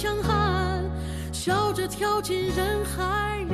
[0.00, 0.82] 强悍，
[1.30, 3.52] 笑着跳进人海里。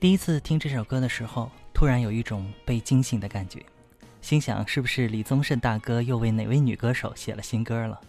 [0.00, 3.64] 第一次听这首歌的时候，突然有一种被惊醒的感觉，
[4.20, 8.00] 心想是不是李宗盛大哥又为哪位女歌手写了新歌了？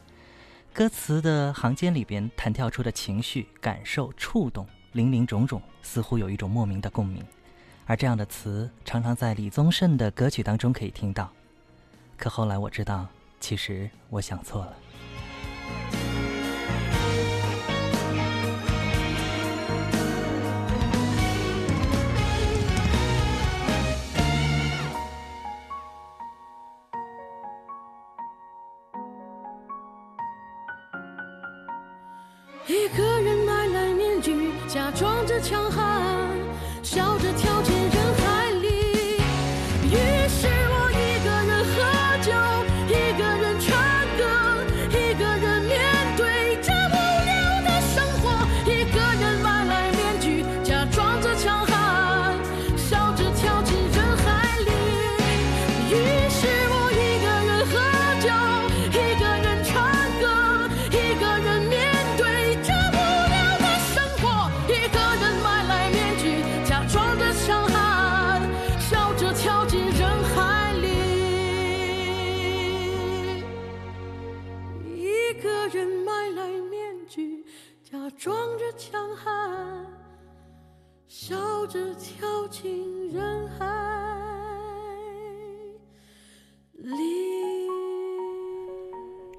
[0.73, 7.23] 歌词的行间里边弹跳出的情绪、感受、触动，林林种种，似乎有一种莫名的共鸣。
[7.85, 11.31] 而这样的词，常常在李宗盛的歌曲当中可以听到。
[12.17, 13.07] 可后来我知道，
[13.39, 14.75] 其实我想错了。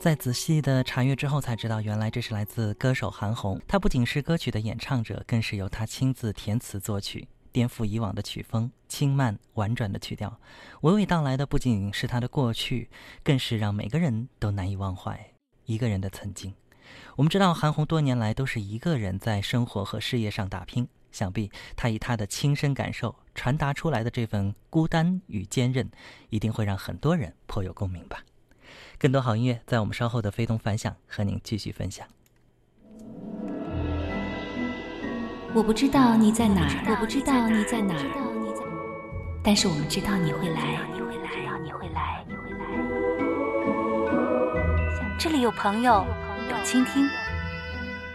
[0.06, 3.60] 在仔细的查阅之后，才知道原来这是来自歌手韩红。
[3.66, 10.38] 她不仅是歌曲的演唱者，更是由她亲自填词作曲，颠覆以往的曲风，轻慢婉转的曲调，
[10.82, 12.88] 娓娓道来的不仅是她的过去，
[13.24, 15.32] 更是让每个人都难以忘怀
[15.64, 16.54] 一个人的曾经。
[17.16, 25.90] 我们知道韩红多年来都是一个人在生活和事业上打拼，想必她以她的亲身感受传达出来的这份孤单与坚韧，
[26.28, 28.22] 一定会让很多人颇有共鸣吧。
[28.98, 32.06] 更多好音乐，在我们稍后的非同凡响和您继续分享。
[35.54, 38.10] 我不知道你在哪儿，我不知道你在哪儿，
[39.42, 41.30] 但是我们知道你会来，你会来，
[41.62, 42.58] 你会来，你会来。
[45.18, 46.04] 这里有朋友，
[46.50, 47.08] 有倾听，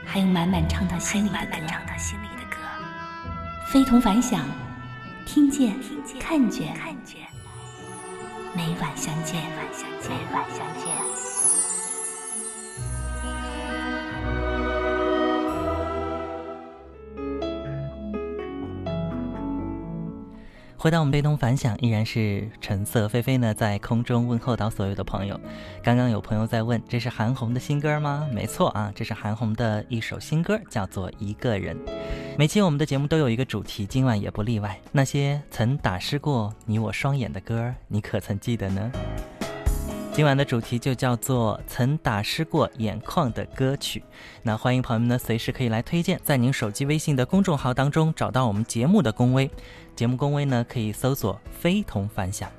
[0.05, 2.57] 还有满满唱到心里的歌。
[3.67, 4.45] 非同凡响，
[5.25, 5.73] 听见，
[6.19, 6.39] 看
[8.55, 8.65] 见。
[8.67, 9.43] 每晚相见，
[10.09, 11.20] 每晚相见。
[20.81, 25.39] 回到我们被动反响，依然是橙色菲菲呢，在空中问候到所有的朋友。
[25.83, 28.27] 刚刚有朋友在问，这是韩红的新歌吗？
[28.33, 31.77] 没错啊，这是韩红的一首新歌，叫做《一个人》。
[32.35, 34.75] 每期我们的节目都有一个主题，今晚也不例外。
[34.91, 38.91] 那些曾打湿过你我双眼的歌，你可曾记得呢？
[40.13, 44.03] 今晚的主题就叫做“曾打湿过眼眶的歌曲”。
[44.43, 49.49] 那欢迎朋友们呢，随时可以来推荐，在您手机微信的公众号当中找到我们节目的公微，
[49.95, 52.51] 节目公微呢可以搜索“非同凡响”。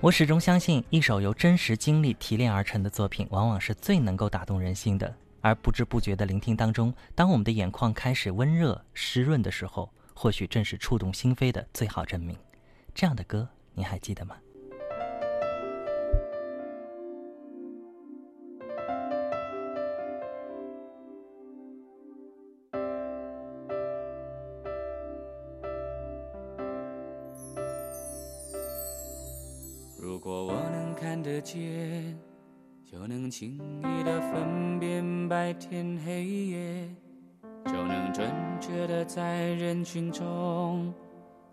[0.00, 5.14] 我始终相信，一首由真实经历提炼而成的作品，往往是最能够打动人心的。
[5.40, 12.36] 而不知不觉的聆听当中，当我们的眼眶开始温热湿润的时候，或许正是触动心扉的最好证明。
[12.92, 13.48] 这样的歌。
[13.74, 14.36] 你还记得吗？
[30.00, 32.16] 如果我能看得见，
[32.84, 36.88] 就能轻易的分辨白天黑夜，
[37.66, 38.30] 就能准
[38.60, 40.94] 确的在人群中。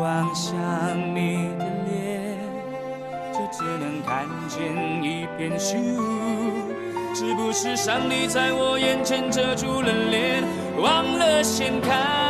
[0.00, 0.56] 望向
[1.14, 2.38] 你的脸，
[3.34, 6.72] 就只能看见一片虚无。
[7.14, 10.42] 是不是上帝在我眼前遮住了脸，
[10.80, 12.29] 忘了掀开？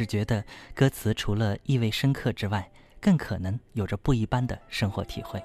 [0.00, 0.42] 只觉得
[0.74, 2.70] 歌词除了意味深刻之外，
[3.02, 5.38] 更可能有着不一般的生活体会。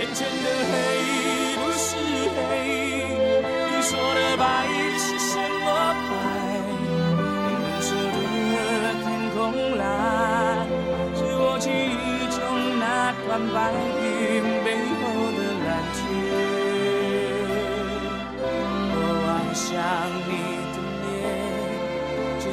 [0.00, 1.94] 眼前的黑不是
[2.30, 2.40] 黑，
[3.68, 4.66] 你说的白
[4.96, 6.10] 是什么白？
[7.60, 7.92] 人说
[8.80, 9.04] 的天
[9.36, 10.64] 空蓝，
[11.14, 12.40] 是我记忆中
[12.80, 13.58] 那团白
[14.00, 14.40] 云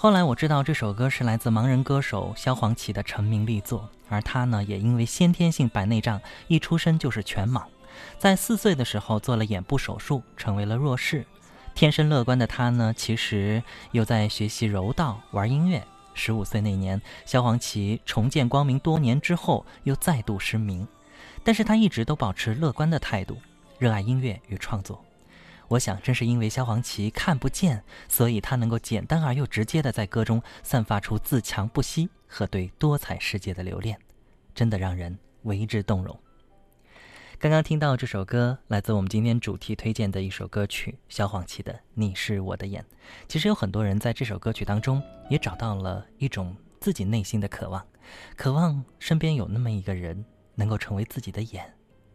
[0.00, 7.64] 后来我知道这首歌是来自盲人歌手萧煌奇的成名力作，而他呢也因为先天性白内障，一出生就是全盲，
[8.16, 11.26] 在四岁的时候做了眼部手术，成为了弱视。
[11.74, 15.84] 天生乐观的他呢，其实又在学习柔道、玩音乐。
[16.14, 20.86] 十五岁那年，萧煌奇重见光明多年之后，又再度失明，
[21.42, 23.36] 但是他一直都保持乐观的态度。
[23.80, 25.04] 热爱音乐与创作。
[25.68, 33.98] 我想，正是因为萧煌奇看不见，所以他能够简单而又直接的在歌中散发出自强不息和对多彩世界的留恋，
[34.54, 36.18] 真的让人为之动容。
[37.38, 42.82] 刚刚听到这首歌，来自我们今天主题推荐的一首歌曲——萧煌奇的《你是我的眼》。
[43.28, 47.86] 其实有很多人在这首歌曲当中也找到了一种自己内心的渴望，
[48.36, 50.24] 渴望身边有那么一个人，
[50.56, 51.72] 能够成为自己的眼，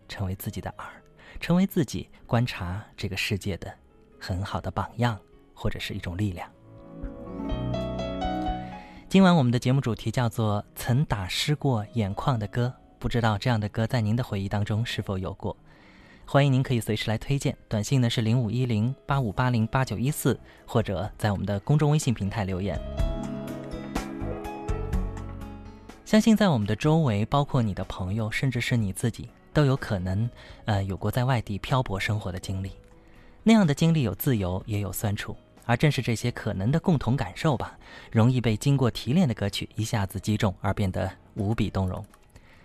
[0.10, 1.01] 成为自己的耳，
[1.39, 3.73] 成为自己观察这个世界的
[4.19, 5.19] 很好的榜样，
[5.53, 6.49] 或者是一种力量。
[9.09, 12.73] 今晚我们的节目主题叫做《曾打湿过眼眶的歌》。
[12.97, 15.55] 不知道这样的歌在您的回忆当中是否有过？
[16.25, 22.79] 欢迎您可以随时来推荐，短信呢是零五一零八五八零八九一四，或者在我们的公众微信平台留言。
[26.05, 30.29] 相信在我们的周围，包括你的朋友，甚至是你自己，都有可能，
[30.65, 32.72] 呃，有过在外地漂泊生活的经历。
[33.43, 37.77] 那样的经历有自由，也有酸楚，而正是这些可能的共同感受吧，
[38.12, 42.03] 容易被经过提炼的歌曲一下子击中，而变得无比动容。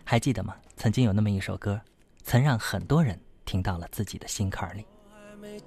[0.05, 0.57] 还记得吗？
[0.77, 1.81] 曾经有那么一首歌，
[2.23, 4.87] 曾让很多人听到了自己的心坎里。
[5.11, 5.61] 还没，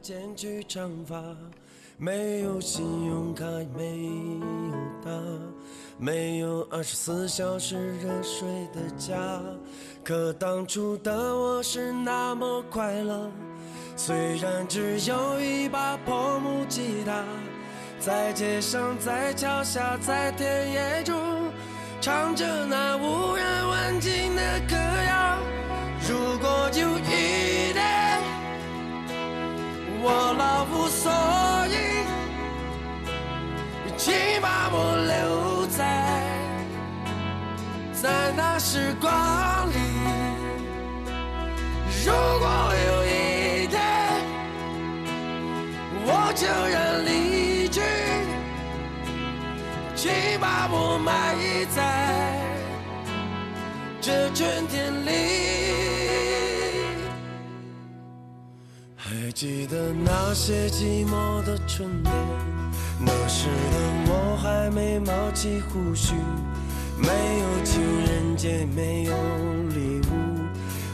[2.03, 3.46] 没有信用卡，
[3.77, 4.08] 没
[4.39, 4.46] 有
[5.05, 5.12] 他，
[6.00, 9.15] 没有二十四小时热水的家。
[10.03, 13.29] 可当初的我是那么快乐，
[13.96, 17.24] 虽然只有一把破木吉他，
[18.00, 21.15] 在街上，在桥下，在田野中。
[22.01, 25.11] 唱着那无人问津的歌谣。
[38.74, 39.12] 时光
[39.70, 39.75] 里。
[42.06, 42.48] 如果
[42.88, 43.75] 有一天
[46.06, 47.82] 我悄然离去，
[49.94, 50.10] 请
[50.40, 51.36] 把我埋
[51.75, 51.84] 在。
[54.00, 55.10] 这春天里，
[58.96, 62.13] 还记得那些寂寞的春天，
[63.01, 63.51] 那时的
[64.08, 66.16] 我还没冒起胡须，
[67.01, 69.13] 没有情人节，没有
[69.70, 70.13] 礼物，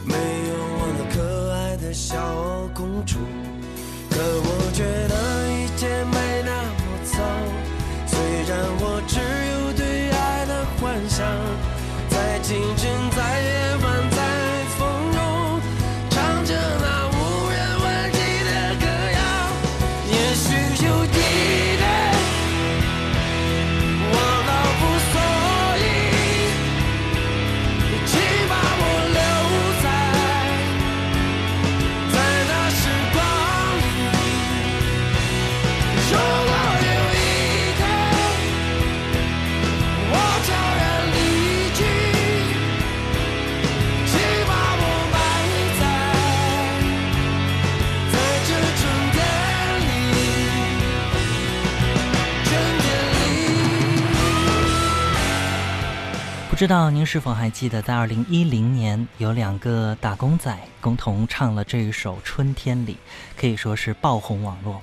[0.04, 2.16] 没有我那可爱的小
[2.74, 3.18] 公主。
[4.10, 5.07] 可我却
[56.58, 62.94] 知道您是否还记得，在二零一零年，有两个打工仔共同唱了这一首《春天里》，
[63.40, 64.82] 可以说是爆红网络。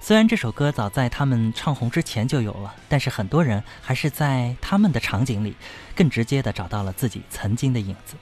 [0.00, 5.54] 虽然这首歌早在他们唱红之前就有了，但是很多人还是在他们的场景里，
[5.94, 8.16] 更直接的找到了自己曾经的影子。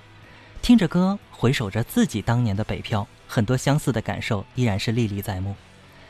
[0.61, 5.57] 听着歌，回首着自己当年的北漂，很多相似的感受依然是历历在目。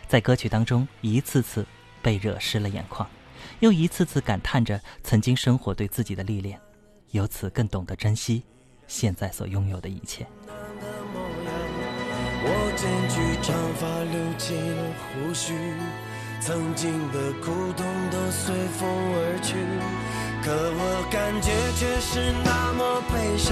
[0.08, 1.64] 在歌曲当中，一次次
[2.02, 3.08] 被惹湿了眼眶，
[3.60, 6.58] 又一次次感叹着曾经生活对自己的历练。
[7.10, 8.42] 由此更懂得珍惜
[8.86, 10.26] 现在所拥有的一切。
[12.42, 15.52] 我剪去长发，留起了胡须，
[16.40, 19.54] 曾经的苦痛都随风而去，
[20.42, 23.50] 可我感觉却是那么悲伤。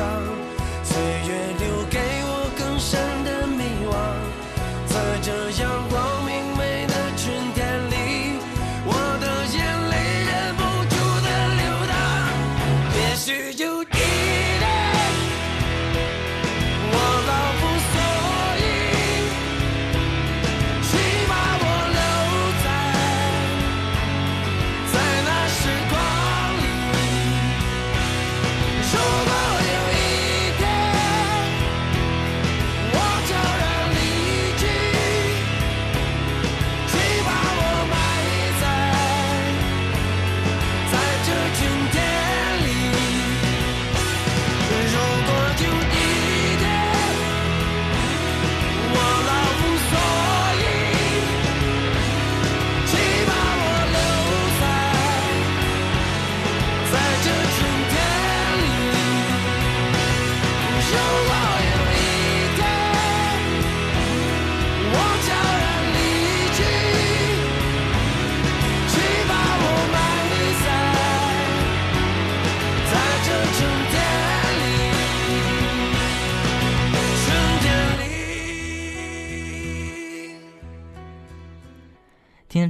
[0.82, 0.96] 岁
[1.28, 3.92] 月留给我更深的迷惘，
[4.86, 6.27] 在这阳光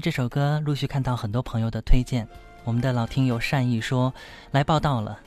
[0.00, 2.26] 这首歌陆续看到很多朋友的推荐，
[2.64, 4.12] 我们的老听友善意说
[4.52, 5.19] 来报道了。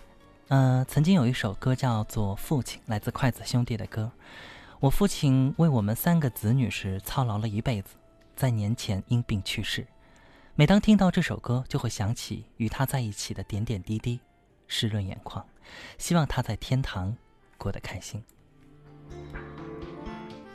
[0.47, 4.11] 呃，曾经有一首歌叫做《父亲》，来自筷子兄弟的歌。
[4.79, 7.95] 我父亲为我们三个子女是操劳了一辈子，
[8.35, 9.85] 在年前因病去世。
[10.55, 14.19] 每当听到这首歌，就会想起与他在一起的点点滴滴，
[14.67, 15.45] 湿润眼眶。
[15.97, 17.15] 希望他在天堂
[17.57, 18.23] 过得开心。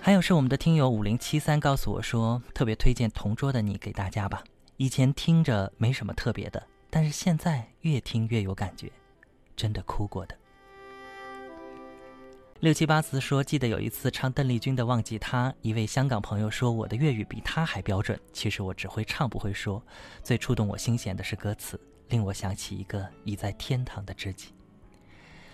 [0.07, 4.45] 还有是我们的听友五零七三告诉我说，特别推荐《同桌的你》给大家吧。
[4.77, 8.89] 以前听着没什么特别的，但是现在越听越有感觉。
[9.57, 10.39] 真的哭过的。
[12.61, 18.17] 六七八四说，记得有一次唱邓丽君的《忘记他》，一位香港朋友说我的粤语比他还标准。
[18.33, 19.83] 其实我只会唱不会说。
[20.23, 24.55] 最触动我心弦的是歌词，令我想起一个已在天堂的知己。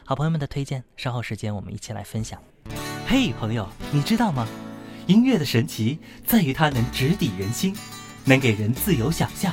[0.05, 2.39] 好朋友们的推荐，稍后时间我们一起来分享。
[3.07, 4.47] 嘿，朋友，你知道吗？
[5.07, 7.77] 音乐的神奇在于它能直抵人心，
[8.25, 9.53] 能给人自由想象，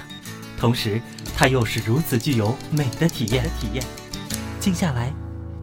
[0.58, 1.01] 同时
[1.36, 3.44] 它又是如此具有美的体验。
[3.60, 3.84] 体验。
[4.60, 5.12] 静下来，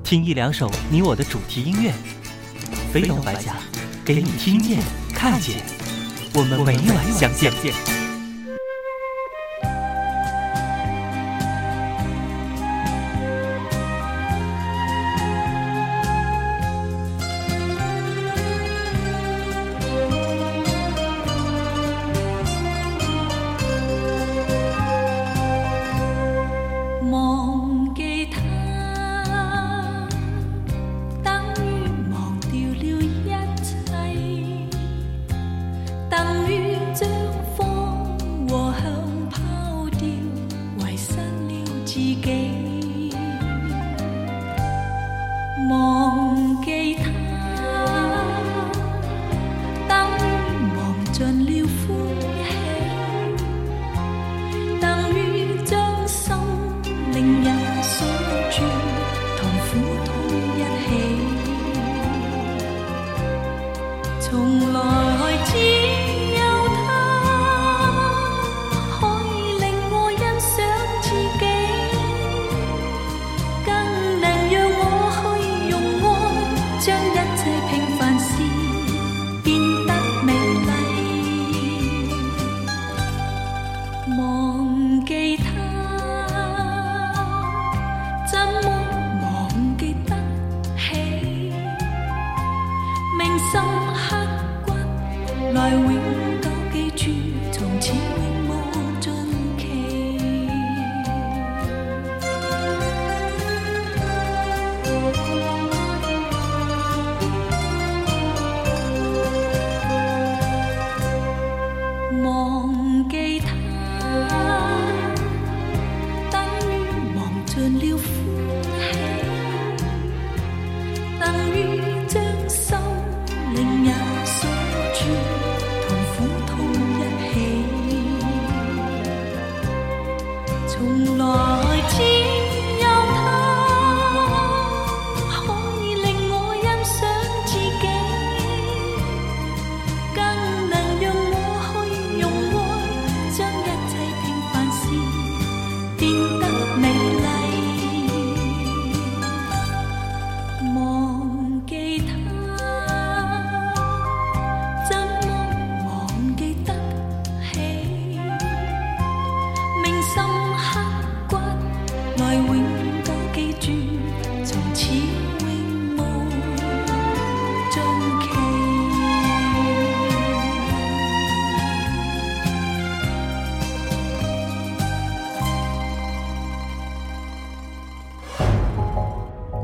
[0.03, 1.93] 听一两首你我的主题音乐，
[2.93, 3.57] 飞龙白甲，
[4.05, 4.83] 给你听见、
[5.15, 5.63] 看见，
[6.35, 7.96] 我们每晚相见。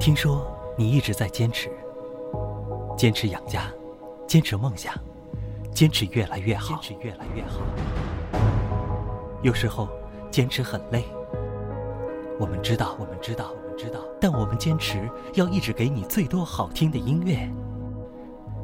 [0.02, 0.44] 听说
[0.76, 1.70] 你一直在坚持，
[2.96, 3.72] 坚持养家，
[4.26, 4.92] 坚持梦想，
[5.72, 7.60] 坚持越来越好，坚持越来越好。
[9.42, 9.88] 有时候
[10.28, 11.04] 坚持很累，
[12.36, 14.00] 我们知道，我们知道，我们知道。
[14.20, 17.48] 但我们坚持要一直给你最多好听的音乐，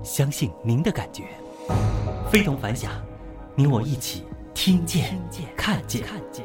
[0.03, 1.23] 相信您的感觉。
[2.33, 2.91] 非同凡响，
[3.55, 4.25] 你我一起
[4.55, 5.17] 听见，
[5.57, 6.45] 看见，看见。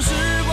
[0.00, 0.43] 时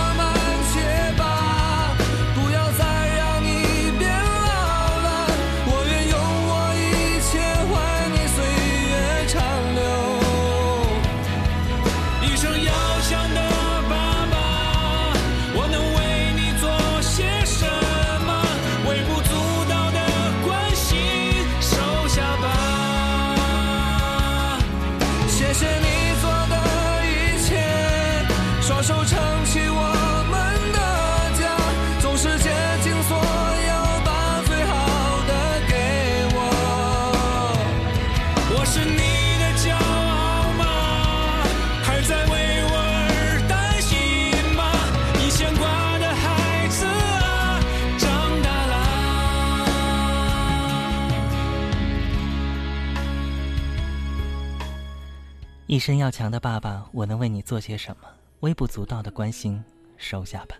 [55.72, 58.10] 一生要强的爸爸，我能为你做些什么？
[58.42, 59.64] 微不足道的关心，
[59.96, 60.58] 收下吧。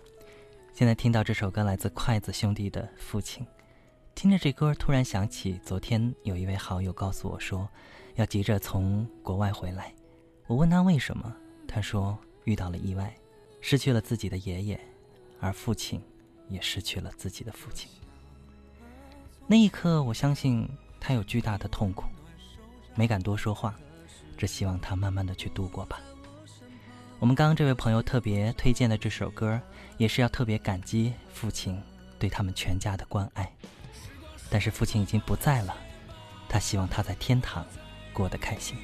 [0.72, 3.44] 现在听到这首歌来自筷子兄弟的《父亲》，
[4.14, 7.68] 听着这歌，突然想起昨天有一位好友告诉我说，
[8.14, 9.92] 要急着从国外回来。
[10.46, 11.36] 我问他为什么，
[11.68, 13.14] 他说遇到了意外，
[13.60, 14.80] 失去了自己的爷爷，
[15.40, 16.02] 而父亲
[16.48, 17.86] 也失去了自己的父亲。
[19.46, 20.66] 那一刻，我相信
[20.98, 22.04] 他有巨大的痛苦，
[22.94, 23.78] 没敢多说话。
[24.36, 26.00] 只希望他慢慢的去度过吧。
[27.18, 29.60] 我们刚刚这位朋友特别推荐的这首歌，
[29.96, 31.80] 也是要特别感激父亲
[32.18, 33.50] 对他们全家的关爱。
[34.50, 35.74] 但是父亲已经不在了，
[36.48, 37.64] 他希望他在天堂
[38.12, 38.76] 过得开心。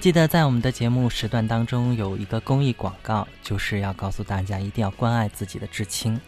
[0.00, 6.18] 记得在我们的节目时段当中有一个公益广告，就是要告诉大家一定要关爱自己的至亲。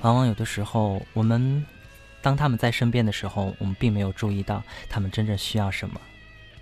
[0.00, 1.64] 往往有的时候，我们
[2.20, 6.00] 当他们在身边的时候，我们并没有注意到他们真正需要什么，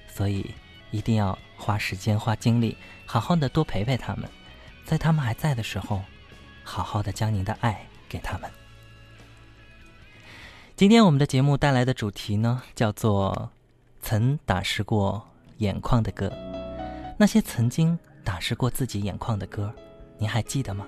[0.06, 0.54] 所以
[0.90, 4.28] 一定要花时间、花精力，好好的多陪陪他们，
[4.84, 6.02] 在他们还在的时候，
[6.62, 8.50] 好好的将您的爱给他们。
[10.76, 13.50] 今天我们的节目带来的主题呢，叫做
[14.02, 15.26] “曾打湿过
[15.60, 16.30] 眼眶的歌”。
[17.16, 19.72] 那些曾经打湿过自己眼眶的歌，
[20.18, 20.86] 您还记得吗？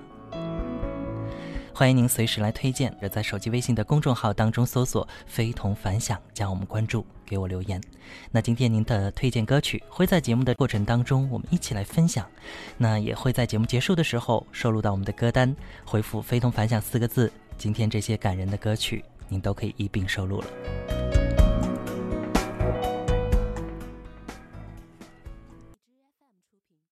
[1.75, 7.81] 欢迎您随时来推荐，而在手机微信的公众号当中搜索“非同凡响”，将我们关注，给我留言。
[8.29, 12.27] 那今天您的推荐歌曲会在节目的过程当中，我们一起来分享。
[12.77, 21.12] 那也会在节目结束的时候收录到我们的歌单，回复“非同凡响”四个字，今天这些感人的歌曲您都可以一并收录了。